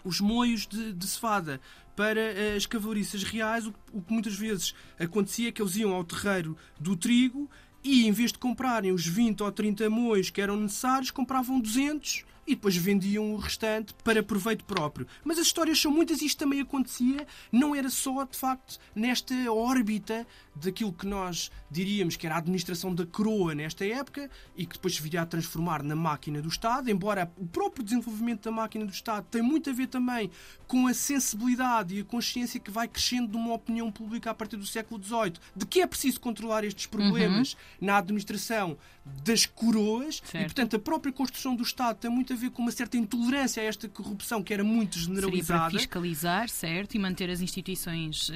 os 0.03 0.19
moios 0.19 0.67
de, 0.67 0.93
de 0.93 1.07
cevada 1.07 1.61
para 1.95 2.55
as 2.55 2.65
cavalariças 2.65 3.23
reais, 3.23 3.65
o, 3.65 3.73
o 3.91 4.01
que 4.01 4.11
muitas 4.11 4.35
vezes 4.35 4.73
acontecia 4.99 5.49
é 5.49 5.51
que 5.51 5.61
eles 5.61 5.75
iam 5.75 5.93
ao 5.93 6.03
terreiro 6.03 6.57
do 6.79 6.95
trigo 6.95 7.49
e 7.83 8.07
em 8.07 8.11
vez 8.11 8.31
de 8.31 8.39
comprarem 8.39 8.91
os 8.91 9.05
20 9.05 9.43
ou 9.43 9.51
30 9.51 9.89
mois 9.89 10.29
que 10.29 10.41
eram 10.41 10.57
necessários, 10.57 11.11
compravam 11.11 11.59
200 11.59 12.25
e 12.45 12.55
depois 12.55 12.75
vendiam 12.75 13.33
o 13.33 13.37
restante 13.37 13.93
para 14.03 14.21
proveito 14.21 14.63
próprio. 14.65 15.07
Mas 15.23 15.39
as 15.39 15.47
histórias 15.47 15.79
são 15.79 15.91
muitas 15.91 16.21
e 16.21 16.25
isto 16.25 16.39
também 16.39 16.61
acontecia, 16.61 17.25
não 17.51 17.75
era 17.75 17.89
só, 17.89 18.23
de 18.23 18.37
facto, 18.37 18.79
nesta 18.95 19.33
órbita 19.51 20.25
daquilo 20.55 20.93
que 20.93 21.07
nós 21.07 21.51
diríamos 21.69 22.15
que 22.15 22.25
era 22.25 22.35
a 22.35 22.37
administração 22.37 22.93
da 22.93 23.05
coroa 23.05 23.55
nesta 23.55 23.85
época 23.85 24.29
e 24.55 24.65
que 24.65 24.73
depois 24.73 24.95
se 24.95 25.01
viria 25.01 25.21
a 25.21 25.25
transformar 25.25 25.81
na 25.81 25.95
máquina 25.95 26.41
do 26.41 26.47
Estado, 26.47 26.89
embora 26.89 27.31
o 27.37 27.45
próprio 27.45 27.83
desenvolvimento 27.83 28.43
da 28.43 28.51
máquina 28.51 28.85
do 28.85 28.91
Estado 28.91 29.25
tem 29.31 29.41
muito 29.41 29.69
a 29.69 29.73
ver 29.73 29.87
também 29.87 30.29
com 30.67 30.87
a 30.87 30.93
sensibilidade 30.93 31.95
e 31.95 32.01
a 32.01 32.03
consciência 32.03 32.59
que 32.59 32.71
vai 32.71 32.87
crescendo 32.87 33.27
de 33.27 33.37
uma 33.37 33.53
opinião 33.53 33.91
pública 33.91 34.31
a 34.31 34.33
partir 34.33 34.57
do 34.57 34.65
século 34.65 35.01
XVIII, 35.03 35.33
de 35.55 35.65
que 35.65 35.81
é 35.81 35.87
preciso 35.87 36.19
controlar 36.19 36.63
estes 36.63 36.85
problemas 36.85 37.53
uhum. 37.53 37.59
na 37.81 37.97
administração 37.97 38.77
das 39.05 39.45
coroas 39.45 40.21
certo. 40.23 40.35
e, 40.35 40.43
portanto, 40.45 40.75
a 40.75 40.79
própria 40.79 41.11
construção 41.11 41.55
do 41.55 41.63
Estado 41.63 41.97
tem 41.97 42.09
muito 42.09 42.32
a 42.33 42.37
ver 42.37 42.51
com 42.51 42.61
uma 42.61 42.71
certa 42.71 42.97
intolerância 42.97 43.61
a 43.61 43.65
esta 43.65 43.87
corrupção 43.87 44.43
que 44.43 44.53
era 44.53 44.63
muito 44.63 44.97
generalizada. 44.97 45.43
Seria 45.43 45.69
para 45.69 45.79
fiscalizar, 45.79 46.49
certo, 46.49 46.95
e 46.95 46.99
manter 46.99 47.29
as 47.29 47.41
instituições 47.41 48.29
uh, 48.29 48.33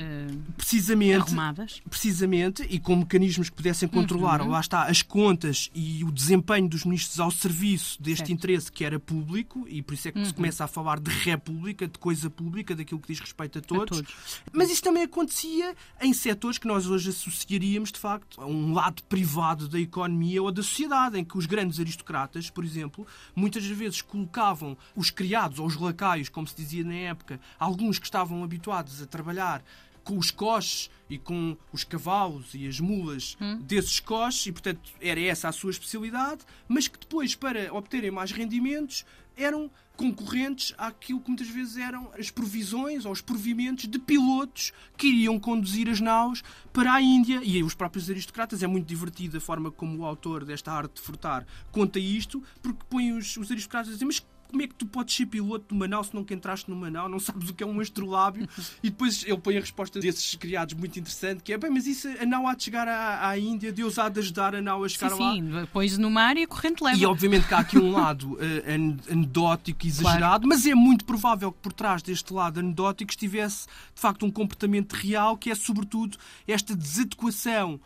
precisamente, 0.55 1.29
arrumadas. 1.29 1.81
Precisamente, 1.89 2.65
e 2.69 2.79
com 2.79 2.95
mecanismos 2.95 3.49
que 3.49 3.55
pudessem 3.55 3.87
controlar, 3.87 4.41
uhum. 4.41 4.49
lá 4.49 4.59
está, 4.59 4.83
as 4.83 5.01
contas 5.01 5.69
e 5.73 6.03
o 6.03 6.11
desempenho 6.11 6.67
dos 6.67 6.83
ministros 6.83 7.19
ao 7.19 7.31
serviço 7.31 8.01
deste 8.01 8.17
certo. 8.19 8.31
interesse 8.31 8.71
que 8.71 8.83
era 8.83 8.99
público, 8.99 9.65
e 9.67 9.81
por 9.81 9.93
isso 9.93 10.07
é 10.07 10.11
que 10.11 10.19
uhum. 10.19 10.25
se 10.25 10.33
começa 10.33 10.63
a 10.63 10.67
falar 10.67 10.99
de 10.99 11.11
república, 11.11 11.87
de 11.87 11.97
coisa 11.97 12.29
pública, 12.29 12.75
daquilo 12.75 12.99
que 12.99 13.07
diz 13.07 13.19
respeito 13.19 13.59
a 13.59 13.61
todos. 13.61 13.99
a 13.99 14.03
todos. 14.03 14.15
Mas 14.51 14.69
isso 14.69 14.83
também 14.83 15.03
acontecia 15.03 15.75
em 16.01 16.13
setores 16.13 16.57
que 16.57 16.67
nós 16.67 16.87
hoje 16.87 17.09
associaríamos, 17.09 17.91
de 17.91 17.99
facto, 17.99 18.41
a 18.41 18.45
um 18.45 18.73
lado 18.73 19.03
privado 19.03 19.67
da 19.67 19.79
economia 19.79 20.41
ou 20.41 20.51
da 20.51 20.61
sociedade, 20.61 21.19
em 21.19 21.23
que 21.23 21.37
os 21.37 21.45
grandes 21.45 21.79
aristocratas, 21.79 22.49
por 22.49 22.63
exemplo, 22.63 23.07
muitas 23.35 23.65
vezes 23.65 23.86
colocavam 24.01 24.77
os 24.95 25.09
criados 25.09 25.59
ou 25.59 25.65
os 25.65 25.75
lacaios, 25.75 26.29
como 26.29 26.47
se 26.47 26.55
dizia 26.55 26.83
na 26.83 26.93
época, 26.93 27.39
alguns 27.59 27.99
que 27.99 28.05
estavam 28.05 28.43
habituados 28.43 29.01
a 29.01 29.05
trabalhar 29.05 29.63
com 30.03 30.17
os 30.17 30.31
coches 30.31 30.89
e 31.09 31.17
com 31.17 31.57
os 31.71 31.83
cavalos 31.83 32.53
e 32.53 32.65
as 32.65 32.79
mulas 32.79 33.35
hum. 33.41 33.59
desses 33.61 33.99
coches, 33.99 34.45
e 34.45 34.51
portanto 34.51 34.89
era 35.01 35.19
essa 35.19 35.49
a 35.49 35.51
sua 35.51 35.71
especialidade, 35.71 36.45
mas 36.67 36.87
que 36.87 36.97
depois, 36.97 37.35
para 37.35 37.73
obterem 37.73 38.09
mais 38.09 38.31
rendimentos, 38.31 39.05
eram 39.35 39.69
concorrentes 39.97 40.73
àquilo 40.77 41.19
que 41.19 41.27
muitas 41.27 41.49
vezes 41.49 41.75
eram 41.75 42.11
as 42.17 42.29
provisões 42.29 43.03
ou 43.03 43.11
os 43.11 43.19
provimentos 43.19 43.87
de 43.87 43.97
pilotos 43.97 44.71
que 44.95 45.07
iriam 45.07 45.39
conduzir 45.39 45.89
as 45.89 45.99
naus 45.99 46.43
para 46.71 46.93
a 46.93 47.01
Índia. 47.01 47.41
E 47.43 47.61
os 47.63 47.73
próprios 47.73 48.09
aristocratas, 48.09 48.61
é 48.61 48.67
muito 48.67 48.85
divertido 48.85 49.37
a 49.37 49.41
forma 49.41 49.71
como 49.71 49.99
o 49.99 50.05
autor 50.05 50.45
desta 50.45 50.71
arte 50.71 50.95
de 50.95 51.01
furtar 51.01 51.45
conta 51.71 51.99
isto, 51.99 52.41
porque 52.61 52.85
põe 52.87 53.11
os, 53.11 53.35
os 53.35 53.51
aristocratas 53.51 53.89
a 53.89 53.93
dizer, 53.93 54.05
mas 54.05 54.23
como 54.47 54.61
é 54.61 54.67
que 54.67 54.75
tu 54.75 54.85
podes 54.85 55.15
ser 55.15 55.25
piloto 55.25 55.65
de 55.69 55.73
uma 55.73 55.87
nau 55.87 56.03
se 56.03 56.15
nunca 56.15 56.33
entraste 56.33 56.69
numa 56.69 56.89
nau, 56.89 57.09
não 57.09 57.19
sabes 57.19 57.49
o 57.49 57.53
que 57.53 57.63
é 57.63 57.67
um 57.67 57.79
astrolábio? 57.79 58.47
e 58.81 58.89
depois 58.89 59.23
ele 59.25 59.37
põe 59.37 59.57
a 59.57 59.59
resposta 59.59 59.99
desses 59.99 60.35
criados 60.35 60.73
muito 60.73 60.97
interessante, 60.99 61.43
que 61.43 61.53
é, 61.53 61.57
bem, 61.57 61.69
mas 61.69 61.85
isso, 61.87 62.07
a 62.07 62.25
nau 62.25 62.47
há 62.47 62.55
de 62.55 62.63
chegar 62.63 62.87
à, 62.87 63.29
à 63.29 63.37
Índia, 63.37 63.71
Deus 63.71 63.99
há 63.99 64.09
de 64.09 64.19
ajudar 64.19 64.55
a 64.55 64.61
nau 64.61 64.83
a 64.83 64.89
chegar 64.89 65.11
sim, 65.11 65.19
lá. 65.19 65.33
Sim, 65.33 65.61
depois 65.61 65.97
no 65.97 66.09
mar 66.09 66.37
e 66.37 66.43
a 66.43 66.47
corrente 66.47 66.83
leva. 66.83 66.97
E 66.97 67.05
obviamente 67.05 67.47
que 67.47 67.53
há 67.53 67.59
aqui 67.59 67.77
um 67.77 67.91
lado 67.91 68.33
uh, 68.33 69.11
anedótico 69.11 69.85
e 69.85 69.89
exagerado, 69.89 70.19
claro. 70.19 70.47
mas 70.47 70.65
é 70.65 70.75
muito 70.75 71.05
provável 71.05 71.51
que 71.51 71.59
por 71.59 71.73
trás 71.73 72.01
deste 72.01 72.33
lado 72.33 72.59
anedótico 72.59 73.11
estivesse, 73.11 73.67
de 73.93 74.01
facto, 74.01 74.25
um 74.25 74.31
comportamento 74.31 74.93
real, 74.93 75.37
que 75.37 75.51
é, 75.51 75.55
sobretudo, 75.55 76.17
esta 76.47 76.75
desadequação 76.75 77.79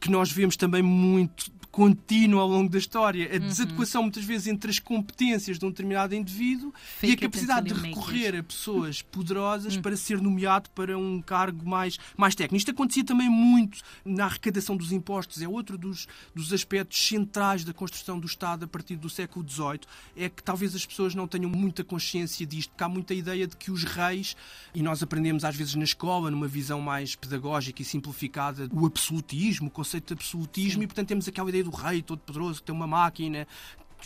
que 0.00 0.10
nós 0.10 0.30
vemos 0.30 0.56
também 0.56 0.82
muito 0.82 1.50
contínua 1.72 2.42
ao 2.42 2.48
longo 2.48 2.68
da 2.68 2.78
história. 2.78 3.28
A 3.30 3.40
uhum. 3.40 3.48
desadequação, 3.48 4.02
muitas 4.02 4.24
vezes, 4.24 4.46
entre 4.46 4.70
as 4.70 4.78
competências 4.78 5.58
de 5.58 5.64
um 5.64 5.70
determinado 5.70 6.14
indivíduo 6.14 6.72
Fake 6.98 7.12
e 7.12 7.16
a 7.16 7.16
capacidade 7.18 7.72
de 7.72 7.80
recorrer 7.80 8.36
a 8.36 8.42
pessoas 8.42 9.00
poderosas 9.00 9.74
uhum. 9.76 9.82
para 9.82 9.96
ser 9.96 10.20
nomeado 10.20 10.68
para 10.70 10.96
um 10.98 11.22
cargo 11.22 11.66
mais, 11.66 11.98
mais 12.14 12.34
técnico. 12.34 12.58
Isto 12.58 12.72
acontecia 12.72 13.02
também 13.02 13.28
muito 13.30 13.80
na 14.04 14.26
arrecadação 14.26 14.76
dos 14.76 14.92
impostos. 14.92 15.40
É 15.40 15.48
outro 15.48 15.78
dos, 15.78 16.06
dos 16.34 16.52
aspectos 16.52 17.04
centrais 17.08 17.64
da 17.64 17.72
construção 17.72 18.20
do 18.20 18.26
Estado 18.26 18.66
a 18.66 18.68
partir 18.68 18.96
do 18.96 19.08
século 19.08 19.48
XVIII. 19.48 19.80
É 20.14 20.28
que 20.28 20.42
talvez 20.42 20.74
as 20.74 20.84
pessoas 20.84 21.14
não 21.14 21.26
tenham 21.26 21.48
muita 21.48 21.82
consciência 21.82 22.46
disto, 22.46 22.70
porque 22.70 22.84
há 22.84 22.88
muita 22.88 23.14
ideia 23.14 23.46
de 23.46 23.56
que 23.56 23.70
os 23.70 23.84
reis, 23.84 24.36
e 24.74 24.82
nós 24.82 25.02
aprendemos 25.02 25.42
às 25.42 25.56
vezes 25.56 25.74
na 25.74 25.84
escola, 25.84 26.30
numa 26.30 26.46
visão 26.46 26.82
mais 26.82 27.16
pedagógica 27.16 27.80
e 27.80 27.84
simplificada, 27.84 28.68
o 28.70 28.84
absolutismo, 28.84 29.68
o 29.68 29.70
conceito 29.70 30.08
de 30.08 30.12
absolutismo, 30.12 30.80
Sim. 30.80 30.84
e 30.84 30.86
portanto 30.86 31.08
temos 31.08 31.26
aquela 31.26 31.48
ideia 31.48 31.61
do 31.62 31.70
rei 31.70 32.02
todo-poderoso 32.02 32.60
que 32.60 32.66
tem 32.66 32.74
uma 32.74 32.86
máquina 32.86 33.46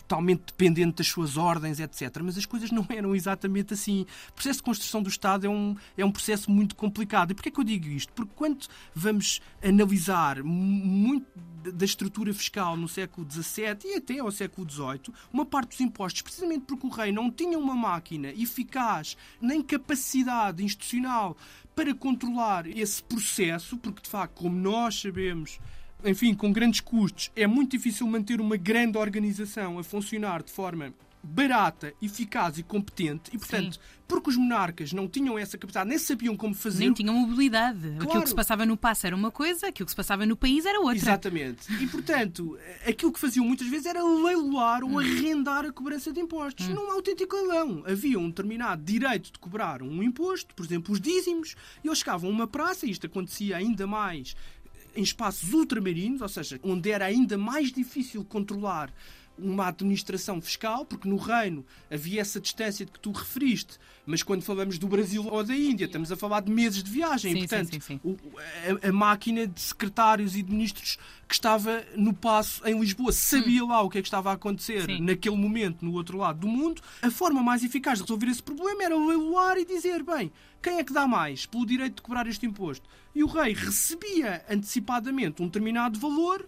totalmente 0.02 0.44
dependente 0.46 0.96
das 0.96 1.08
suas 1.08 1.36
ordens, 1.36 1.80
etc. 1.80 2.20
Mas 2.22 2.36
as 2.36 2.46
coisas 2.46 2.70
não 2.70 2.86
eram 2.88 3.14
exatamente 3.14 3.74
assim. 3.74 4.06
O 4.30 4.32
processo 4.32 4.58
de 4.58 4.64
construção 4.64 5.02
do 5.02 5.08
Estado 5.08 5.46
é 5.46 5.48
um, 5.48 5.76
é 5.96 6.04
um 6.04 6.12
processo 6.12 6.50
muito 6.50 6.74
complicado. 6.76 7.30
E 7.30 7.34
porquê 7.34 7.48
é 7.48 7.52
que 7.52 7.60
eu 7.60 7.64
digo 7.64 7.86
isto? 7.88 8.12
Porque 8.12 8.32
quando 8.34 8.66
vamos 8.94 9.40
analisar 9.62 10.42
muito 10.42 11.26
da 11.72 11.84
estrutura 11.84 12.32
fiscal 12.32 12.76
no 12.76 12.86
século 12.86 13.26
XVII 13.28 13.78
e 13.84 13.94
até 13.96 14.18
ao 14.18 14.30
século 14.30 14.70
XVIII, 14.70 15.14
uma 15.32 15.44
parte 15.44 15.70
dos 15.70 15.80
impostos, 15.80 16.22
precisamente 16.22 16.64
porque 16.66 16.86
o 16.86 16.90
rei 16.90 17.10
não 17.10 17.30
tinha 17.30 17.58
uma 17.58 17.74
máquina 17.74 18.28
eficaz 18.30 19.16
nem 19.40 19.62
capacidade 19.62 20.62
institucional 20.62 21.36
para 21.74 21.94
controlar 21.94 22.66
esse 22.66 23.02
processo, 23.02 23.76
porque 23.78 24.02
de 24.02 24.08
facto, 24.08 24.34
como 24.34 24.56
nós 24.56 25.00
sabemos, 25.00 25.58
enfim, 26.06 26.34
com 26.34 26.52
grandes 26.52 26.80
custos, 26.80 27.30
é 27.34 27.46
muito 27.46 27.72
difícil 27.72 28.06
manter 28.06 28.40
uma 28.40 28.56
grande 28.56 28.96
organização 28.96 29.78
a 29.78 29.84
funcionar 29.84 30.42
de 30.42 30.52
forma 30.52 30.92
barata, 31.26 31.92
eficaz 32.00 32.58
e 32.58 32.62
competente 32.62 33.30
e, 33.32 33.38
portanto, 33.38 33.74
Sim. 33.74 33.80
porque 34.06 34.30
os 34.30 34.36
monarcas 34.36 34.92
não 34.92 35.08
tinham 35.08 35.36
essa 35.38 35.58
capacidade, 35.58 35.88
nem 35.88 35.98
sabiam 35.98 36.36
como 36.36 36.54
fazer. 36.54 36.84
Nem 36.84 36.92
tinham 36.92 37.14
mobilidade. 37.14 37.80
Claro. 37.80 38.02
Aquilo 38.04 38.22
que 38.22 38.28
se 38.28 38.34
passava 38.34 38.64
no 38.64 38.76
passo 38.76 39.06
era 39.06 39.16
uma 39.16 39.30
coisa, 39.30 39.66
aquilo 39.68 39.86
que 39.86 39.90
se 39.90 39.96
passava 39.96 40.24
no 40.24 40.36
país 40.36 40.64
era 40.64 40.78
outra. 40.78 40.96
Exatamente. 40.96 41.72
E, 41.82 41.86
portanto, 41.88 42.56
aquilo 42.86 43.12
que 43.12 43.18
faziam 43.18 43.44
muitas 43.44 43.66
vezes 43.66 43.86
era 43.86 44.02
leiloar 44.02 44.84
ou 44.84 44.98
arrendar 44.98 45.64
a 45.64 45.72
cobrança 45.72 46.12
de 46.12 46.20
impostos. 46.20 46.68
Hum. 46.68 46.74
Num 46.74 46.90
autêntico 46.92 47.34
leilão. 47.34 47.82
Havia 47.86 48.18
um 48.18 48.28
determinado 48.28 48.82
direito 48.82 49.32
de 49.32 49.38
cobrar 49.38 49.82
um 49.82 50.02
imposto, 50.02 50.54
por 50.54 50.64
exemplo, 50.64 50.92
os 50.92 51.00
dízimos, 51.00 51.56
e 51.82 51.88
eles 51.88 51.98
chegavam 51.98 52.30
a 52.30 52.32
uma 52.32 52.46
praça, 52.46 52.86
e 52.86 52.90
isto 52.90 53.06
acontecia 53.06 53.56
ainda 53.56 53.86
mais 53.86 54.36
em 54.96 55.02
espaços 55.02 55.52
ultramarinos, 55.52 56.20
ou 56.22 56.28
seja, 56.28 56.58
onde 56.62 56.90
era 56.90 57.04
ainda 57.04 57.36
mais 57.36 57.70
difícil 57.70 58.24
controlar 58.24 58.92
uma 59.38 59.68
administração 59.68 60.40
fiscal, 60.40 60.84
porque 60.84 61.08
no 61.08 61.16
Reino 61.16 61.64
havia 61.90 62.20
essa 62.20 62.40
distância 62.40 62.86
de 62.86 62.92
que 62.92 63.00
tu 63.00 63.12
referiste, 63.12 63.78
mas 64.04 64.22
quando 64.22 64.42
falamos 64.42 64.78
do 64.78 64.86
Brasil 64.86 65.26
ou 65.26 65.42
da 65.42 65.54
Índia, 65.54 65.86
estamos 65.86 66.10
a 66.12 66.16
falar 66.16 66.40
de 66.40 66.50
meses 66.50 66.82
de 66.82 66.90
viagem. 66.90 67.32
Sim, 67.32 67.38
e, 67.38 67.40
portanto, 67.40 67.72
sim, 67.72 67.80
sim, 67.80 68.00
o, 68.04 68.16
a, 68.84 68.88
a, 68.88 68.92
máquina 68.92 69.46
de 69.46 69.60
secretários 69.60 70.36
e 70.36 70.42
de 70.42 70.50
ministros 70.50 70.96
que 71.28 71.34
estava 71.34 71.84
no 71.96 72.14
passo 72.14 72.66
em 72.66 72.78
Lisboa 72.78 73.12
sabia 73.12 73.64
hum. 73.64 73.68
lá 73.68 73.82
o 73.82 73.90
que 73.90 73.98
é 73.98 74.02
que 74.02 74.08
estava 74.08 74.30
a 74.30 74.34
acontecer 74.34 74.86
naquele 75.00 75.36
momento 75.36 75.84
no 75.84 75.92
outro 75.92 76.18
lado 76.18 76.40
do 76.40 76.48
mundo. 76.48 76.80
A 77.02 77.10
forma 77.10 77.42
mais 77.42 77.64
eficaz 77.64 77.98
de 77.98 78.04
resolver 78.04 78.28
esse 78.28 78.42
problema 78.42 78.84
era 78.84 78.96
leiloar 78.96 79.58
e 79.58 79.64
dizer: 79.64 80.02
bem, 80.02 80.30
quem 80.62 80.78
é 80.78 80.84
que 80.84 80.92
dá 80.92 81.06
mais 81.06 81.46
pelo 81.46 81.66
direito 81.66 81.96
de 81.96 82.02
cobrar 82.02 82.26
este 82.26 82.46
imposto? 82.46 82.88
E 83.14 83.24
o 83.24 83.26
rei 83.26 83.54
recebia 83.54 84.44
antecipadamente 84.48 85.42
um 85.42 85.46
determinado 85.46 85.98
valor 85.98 86.46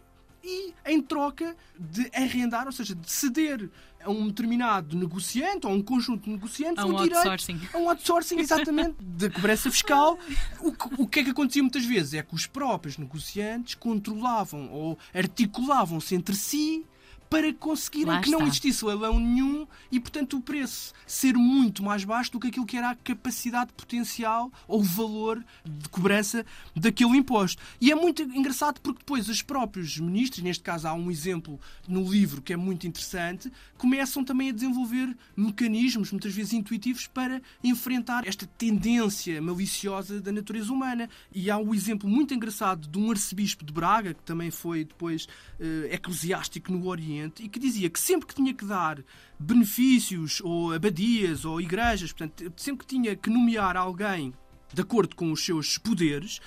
e 0.49 0.75
em 0.87 1.03
troca 1.03 1.55
de 1.79 2.11
arrendar, 2.15 2.67
ou 2.67 2.73
seja, 2.73 2.95
de 2.95 3.11
ceder 3.11 3.69
a 4.03 4.11
um 4.11 4.29
determinado 4.29 4.97
negociante 4.97 5.67
ou 5.67 5.73
a 5.73 5.77
um 5.77 5.83
conjunto 5.83 6.25
de 6.25 6.31
negociantes 6.31 6.83
a 6.83 6.87
um 6.87 6.95
o 6.95 6.97
direito 6.97 7.17
outsourcing. 7.17 7.61
a 7.75 7.79
um 7.79 7.91
outsourcing 7.91 8.39
exatamente 8.39 8.97
de 9.01 9.29
cobrança 9.29 9.71
fiscal. 9.71 10.19
O 10.61 10.73
que, 10.73 11.03
o 11.03 11.07
que 11.07 11.21
é 11.21 11.25
que 11.25 11.31
acontecia 11.31 11.63
muitas 11.63 11.85
vezes 11.85 12.15
é 12.15 12.23
que 12.23 12.35
os 12.35 12.47
próprios 12.47 12.97
negociantes 12.97 13.75
controlavam 13.75 14.71
ou 14.73 14.99
articulavam-se 15.15 16.15
entre 16.15 16.35
si 16.35 16.87
para 17.29 17.53
conseguirem 17.53 18.21
que 18.21 18.31
não 18.31 18.47
existisse 18.47 18.85
leilão 18.85 19.19
nenhum 19.19 19.67
e, 19.91 20.01
portanto, 20.01 20.37
o 20.37 20.41
preço 20.41 20.93
ser 21.07 21.35
muito 21.35 21.83
mais 21.83 22.05
baixo 22.05 22.33
do 22.33 22.41
que 22.41 22.49
aquilo 22.49 22.67
que 22.67 22.77
era 22.77 22.91
a 22.91 22.95
capacidade 22.97 23.73
potencial 23.73 24.51
ou 24.67 24.83
valor 24.83 25.45
de 25.65 25.89
cobrança 25.89 26.45
daquele 26.75 27.17
imposto. 27.17 27.63
E 27.81 27.91
é 27.91 27.95
muito 27.95 28.23
engraçado 28.23 28.81
porque 28.81 29.01
depois 29.01 29.29
os 29.29 29.43
próprios 29.43 29.99
ministros, 29.99 30.43
neste 30.43 30.63
caso 30.63 30.89
há 30.89 30.95
um 30.95 31.11
exemplo 31.11 31.61
no 31.87 32.11
livro 32.11 32.41
que 32.41 32.53
é 32.53 32.57
muito 32.57 32.87
interessante, 32.87 33.53
começam 33.77 34.25
também 34.25 34.51
a 34.51 34.53
desenvolver 34.53 35.17
mecanismos, 35.37 36.11
muitas 36.11 36.35
vezes 36.35 36.53
intuitivos, 36.53 37.07
para 37.07 37.41
enfrentar 37.63 38.27
esta 38.27 38.47
tendência 38.47 39.41
maliciosa 39.41 40.21
da 40.21 40.33
natureza 40.33 40.73
humana. 40.73 41.09
E 41.33 41.51
há 41.51 41.59
um 41.59 41.75
exemplo 41.75 42.09
muito 42.09 42.35
engraçado 42.35 42.89
de 42.89 42.99
um 42.99 43.11
arcebispo 43.11 43.65
de 43.65 43.73
Braga, 43.73 44.15
que 44.15 44.23
também 44.23 44.51
foi 44.51 44.85
depois 44.85 45.27
uh, 45.61 45.87
eclesiástico 45.91 46.73
no 46.73 46.87
Oriente, 46.87 47.18
e 47.39 47.49
que 47.49 47.59
dizia 47.59 47.91
que 47.91 48.01
sempre 48.01 48.27
que 48.27 48.35
tinha 48.35 48.55
que 48.55 48.65
dar 48.65 49.03
benefícios 49.39 50.41
ou 50.41 50.73
abadias 50.73 51.45
ou 51.45 51.61
igrejas, 51.61 52.13
portanto, 52.13 52.53
sempre 52.57 52.87
que 52.87 52.95
tinha 52.95 53.17
que 53.17 53.31
nomear 53.31 53.77
alguém 53.77 54.33
de 54.73 54.83
acordo 54.83 55.17
com 55.17 55.33
os 55.33 55.45
seus 55.45 55.79
poderes, 55.79 56.41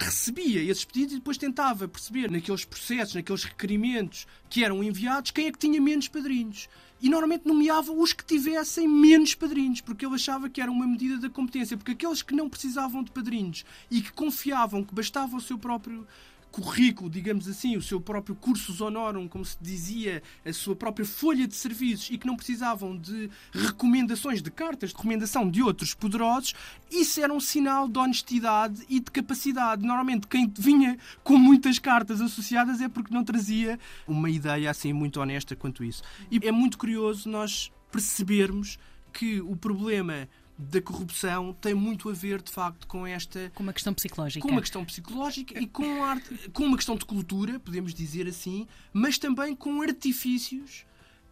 recebia 0.00 0.62
esses 0.62 0.84
pedidos 0.84 1.12
e 1.12 1.16
depois 1.16 1.38
tentava 1.38 1.86
perceber 1.86 2.30
naqueles 2.30 2.64
processos, 2.64 3.14
naqueles 3.14 3.44
requerimentos 3.44 4.26
que 4.48 4.64
eram 4.64 4.82
enviados, 4.82 5.30
quem 5.30 5.46
é 5.46 5.52
que 5.52 5.58
tinha 5.58 5.80
menos 5.80 6.08
padrinhos. 6.08 6.68
E 7.00 7.08
normalmente 7.08 7.46
nomeava 7.46 7.92
os 7.92 8.12
que 8.12 8.24
tivessem 8.24 8.88
menos 8.88 9.34
padrinhos, 9.34 9.80
porque 9.80 10.04
ele 10.04 10.16
achava 10.16 10.48
que 10.48 10.60
era 10.60 10.70
uma 10.70 10.86
medida 10.86 11.18
da 11.18 11.30
competência, 11.30 11.76
porque 11.76 11.92
aqueles 11.92 12.22
que 12.22 12.34
não 12.34 12.48
precisavam 12.48 13.04
de 13.04 13.12
padrinhos 13.12 13.64
e 13.88 14.02
que 14.02 14.12
confiavam 14.12 14.82
que 14.82 14.94
bastava 14.94 15.36
o 15.36 15.40
seu 15.40 15.56
próprio 15.56 16.06
currículo, 16.50 17.10
digamos 17.10 17.48
assim, 17.48 17.76
o 17.76 17.82
seu 17.82 18.00
próprio 18.00 18.34
cursus 18.34 18.80
honorum, 18.80 19.28
como 19.28 19.44
se 19.44 19.56
dizia, 19.60 20.22
a 20.44 20.52
sua 20.52 20.74
própria 20.74 21.06
folha 21.06 21.46
de 21.46 21.54
serviços 21.54 22.08
e 22.10 22.18
que 22.18 22.26
não 22.26 22.36
precisavam 22.36 22.96
de 22.96 23.30
recomendações, 23.52 24.42
de 24.42 24.50
cartas 24.50 24.90
de 24.90 24.96
recomendação 24.96 25.50
de 25.50 25.62
outros 25.62 25.94
poderosos, 25.94 26.54
isso 26.90 27.20
era 27.20 27.32
um 27.32 27.40
sinal 27.40 27.88
de 27.88 27.98
honestidade 27.98 28.82
e 28.88 29.00
de 29.00 29.10
capacidade. 29.10 29.86
Normalmente, 29.86 30.26
quem 30.26 30.52
vinha 30.58 30.98
com 31.22 31.36
muitas 31.36 31.78
cartas 31.78 32.20
associadas 32.20 32.80
é 32.80 32.88
porque 32.88 33.12
não 33.12 33.24
trazia 33.24 33.78
uma 34.06 34.30
ideia 34.30 34.70
assim 34.70 34.92
muito 34.92 35.20
honesta 35.20 35.54
quanto 35.54 35.84
isso. 35.84 36.02
E 36.30 36.40
é 36.46 36.52
muito 36.52 36.78
curioso 36.78 37.28
nós 37.28 37.70
percebermos 37.90 38.78
que 39.12 39.40
o 39.40 39.56
problema 39.56 40.28
da 40.58 40.82
corrupção 40.82 41.56
tem 41.60 41.72
muito 41.72 42.08
a 42.10 42.12
ver, 42.12 42.42
de 42.42 42.50
facto, 42.50 42.86
com 42.88 43.06
esta. 43.06 43.50
Com 43.54 43.62
uma 43.62 43.72
questão 43.72 43.94
psicológica. 43.94 44.44
Com 44.44 44.52
uma 44.52 44.60
questão 44.60 44.84
psicológica 44.84 45.60
e 45.60 45.66
com, 45.66 46.02
arte, 46.02 46.50
com 46.52 46.64
uma 46.64 46.76
questão 46.76 46.96
de 46.96 47.04
cultura, 47.04 47.60
podemos 47.60 47.94
dizer 47.94 48.26
assim, 48.26 48.66
mas 48.92 49.18
também 49.18 49.54
com 49.54 49.80
artifícios 49.80 50.84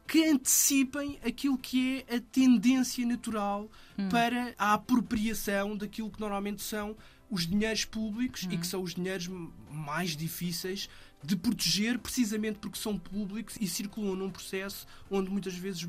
que 0.07 0.25
antecipem 0.25 1.19
aquilo 1.27 1.59
que 1.59 2.05
é 2.09 2.17
a 2.17 2.21
tendência 2.21 3.05
natural 3.05 3.69
hum. 3.99 4.09
para 4.09 4.55
a 4.57 4.75
apropriação 4.75 5.77
daquilo 5.77 6.09
que 6.09 6.21
normalmente 6.21 6.63
são 6.63 6.97
os 7.29 7.45
dinheiros 7.45 7.85
públicos 7.85 8.45
hum. 8.45 8.53
e 8.53 8.59
que 8.59 8.67
são 8.67 8.81
os 8.83 8.95
dinheiros 8.95 9.29
mais 9.69 10.17
difíceis 10.17 10.89
de 11.25 11.35
proteger, 11.35 11.99
precisamente 11.99 12.59
porque 12.61 12.79
são 12.79 12.97
públicos 12.97 13.57
e 13.61 13.67
circulam 13.67 14.15
num 14.15 14.31
processo 14.31 14.87
onde 15.11 15.29
muitas 15.29 15.55
vezes 15.55 15.89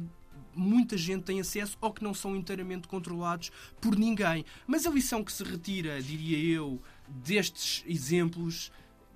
muita 0.57 0.97
gente 0.97 1.23
tem 1.23 1.39
acesso 1.39 1.77
ou 1.79 1.91
que 1.93 2.03
não 2.03 2.13
são 2.13 2.35
inteiramente 2.35 2.87
controlados 2.87 3.51
por 3.79 3.95
ninguém. 3.97 4.43
Mas 4.65 4.85
a 4.85 4.89
lição 4.89 5.23
que 5.23 5.31
se 5.31 5.43
retira, 5.43 6.01
diria 6.01 6.37
eu, 6.37 6.81
destes 7.07 7.83
exemplos 7.87 8.71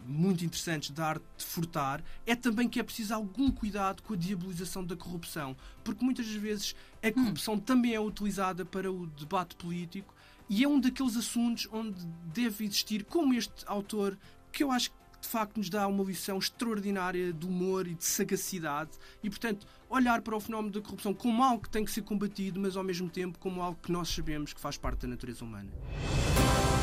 muito 0.06 0.44
interessantes 0.44 0.90
da 0.92 1.06
arte 1.06 1.26
de 1.38 1.46
furtar 1.46 2.04
é 2.26 2.36
também 2.36 2.68
que 2.68 2.80
é 2.80 2.84
preciso 2.84 3.14
algum 3.14 3.52
cuidado 3.52 4.02
com 4.02 4.14
a 4.14 4.18
diabolização 4.18 4.84
da 4.84 4.96
corrupção, 4.96 5.56
porque 5.84 6.04
muitas 6.04 6.28
vezes 6.28 6.76
a 7.04 7.08
hum. 7.08 7.14
corrupção 7.14 7.54
hum. 7.56 7.60
também 7.60 7.94
é 7.94 8.00
utilizada 8.00 8.66
para 8.66 8.92
o 8.92 9.08
debate 9.08 9.56
político 9.56 10.14
e 10.50 10.64
é 10.64 10.68
um 10.68 10.80
daqueles 10.80 11.16
assuntos 11.16 11.68
onde 11.72 12.06
deve 12.34 12.66
existir, 12.66 13.06
como 13.06 13.34
este 13.34 13.64
autor, 13.68 14.18
que 14.52 14.64
eu 14.64 14.72
acho 14.72 14.92
que 14.92 14.98
de 15.22 15.28
facto 15.28 15.58
nos 15.58 15.70
dá 15.70 15.88
uma 15.88 16.04
lição 16.04 16.38
extraordinária 16.38 17.32
de 17.32 17.46
humor 17.46 17.88
e 17.88 17.94
de 17.94 18.04
sagacidade 18.04 18.92
e, 19.24 19.30
portanto, 19.30 19.66
olhar 19.90 20.22
para 20.22 20.36
o 20.36 20.40
fenómeno 20.40 20.74
da 20.74 20.82
corrupção 20.82 21.14
como 21.14 21.44
algo 21.44 21.64
que 21.64 21.70
tem 21.70 21.86
que 21.86 21.92
ser 21.92 22.02
combatido, 22.02 22.60
mas 22.60 22.76
ao 22.76 22.84
mesmo 22.84 23.10
tempo 23.10 23.38
como 23.40 23.62
algo 23.62 23.80
que 23.82 23.92
nós 23.92 24.10
sabemos 24.10 24.54
que 24.54 24.60
faz 24.60 24.78
parte 24.78 25.02
da 25.02 25.08
natureza 25.08 25.46
humana. 25.46 25.70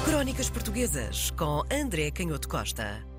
Crónicas 0.04 0.48
Portuguesas 0.48 1.30
com 1.32 1.62
André 1.70 2.10
Canhoto 2.10 2.48
Costa. 2.48 3.17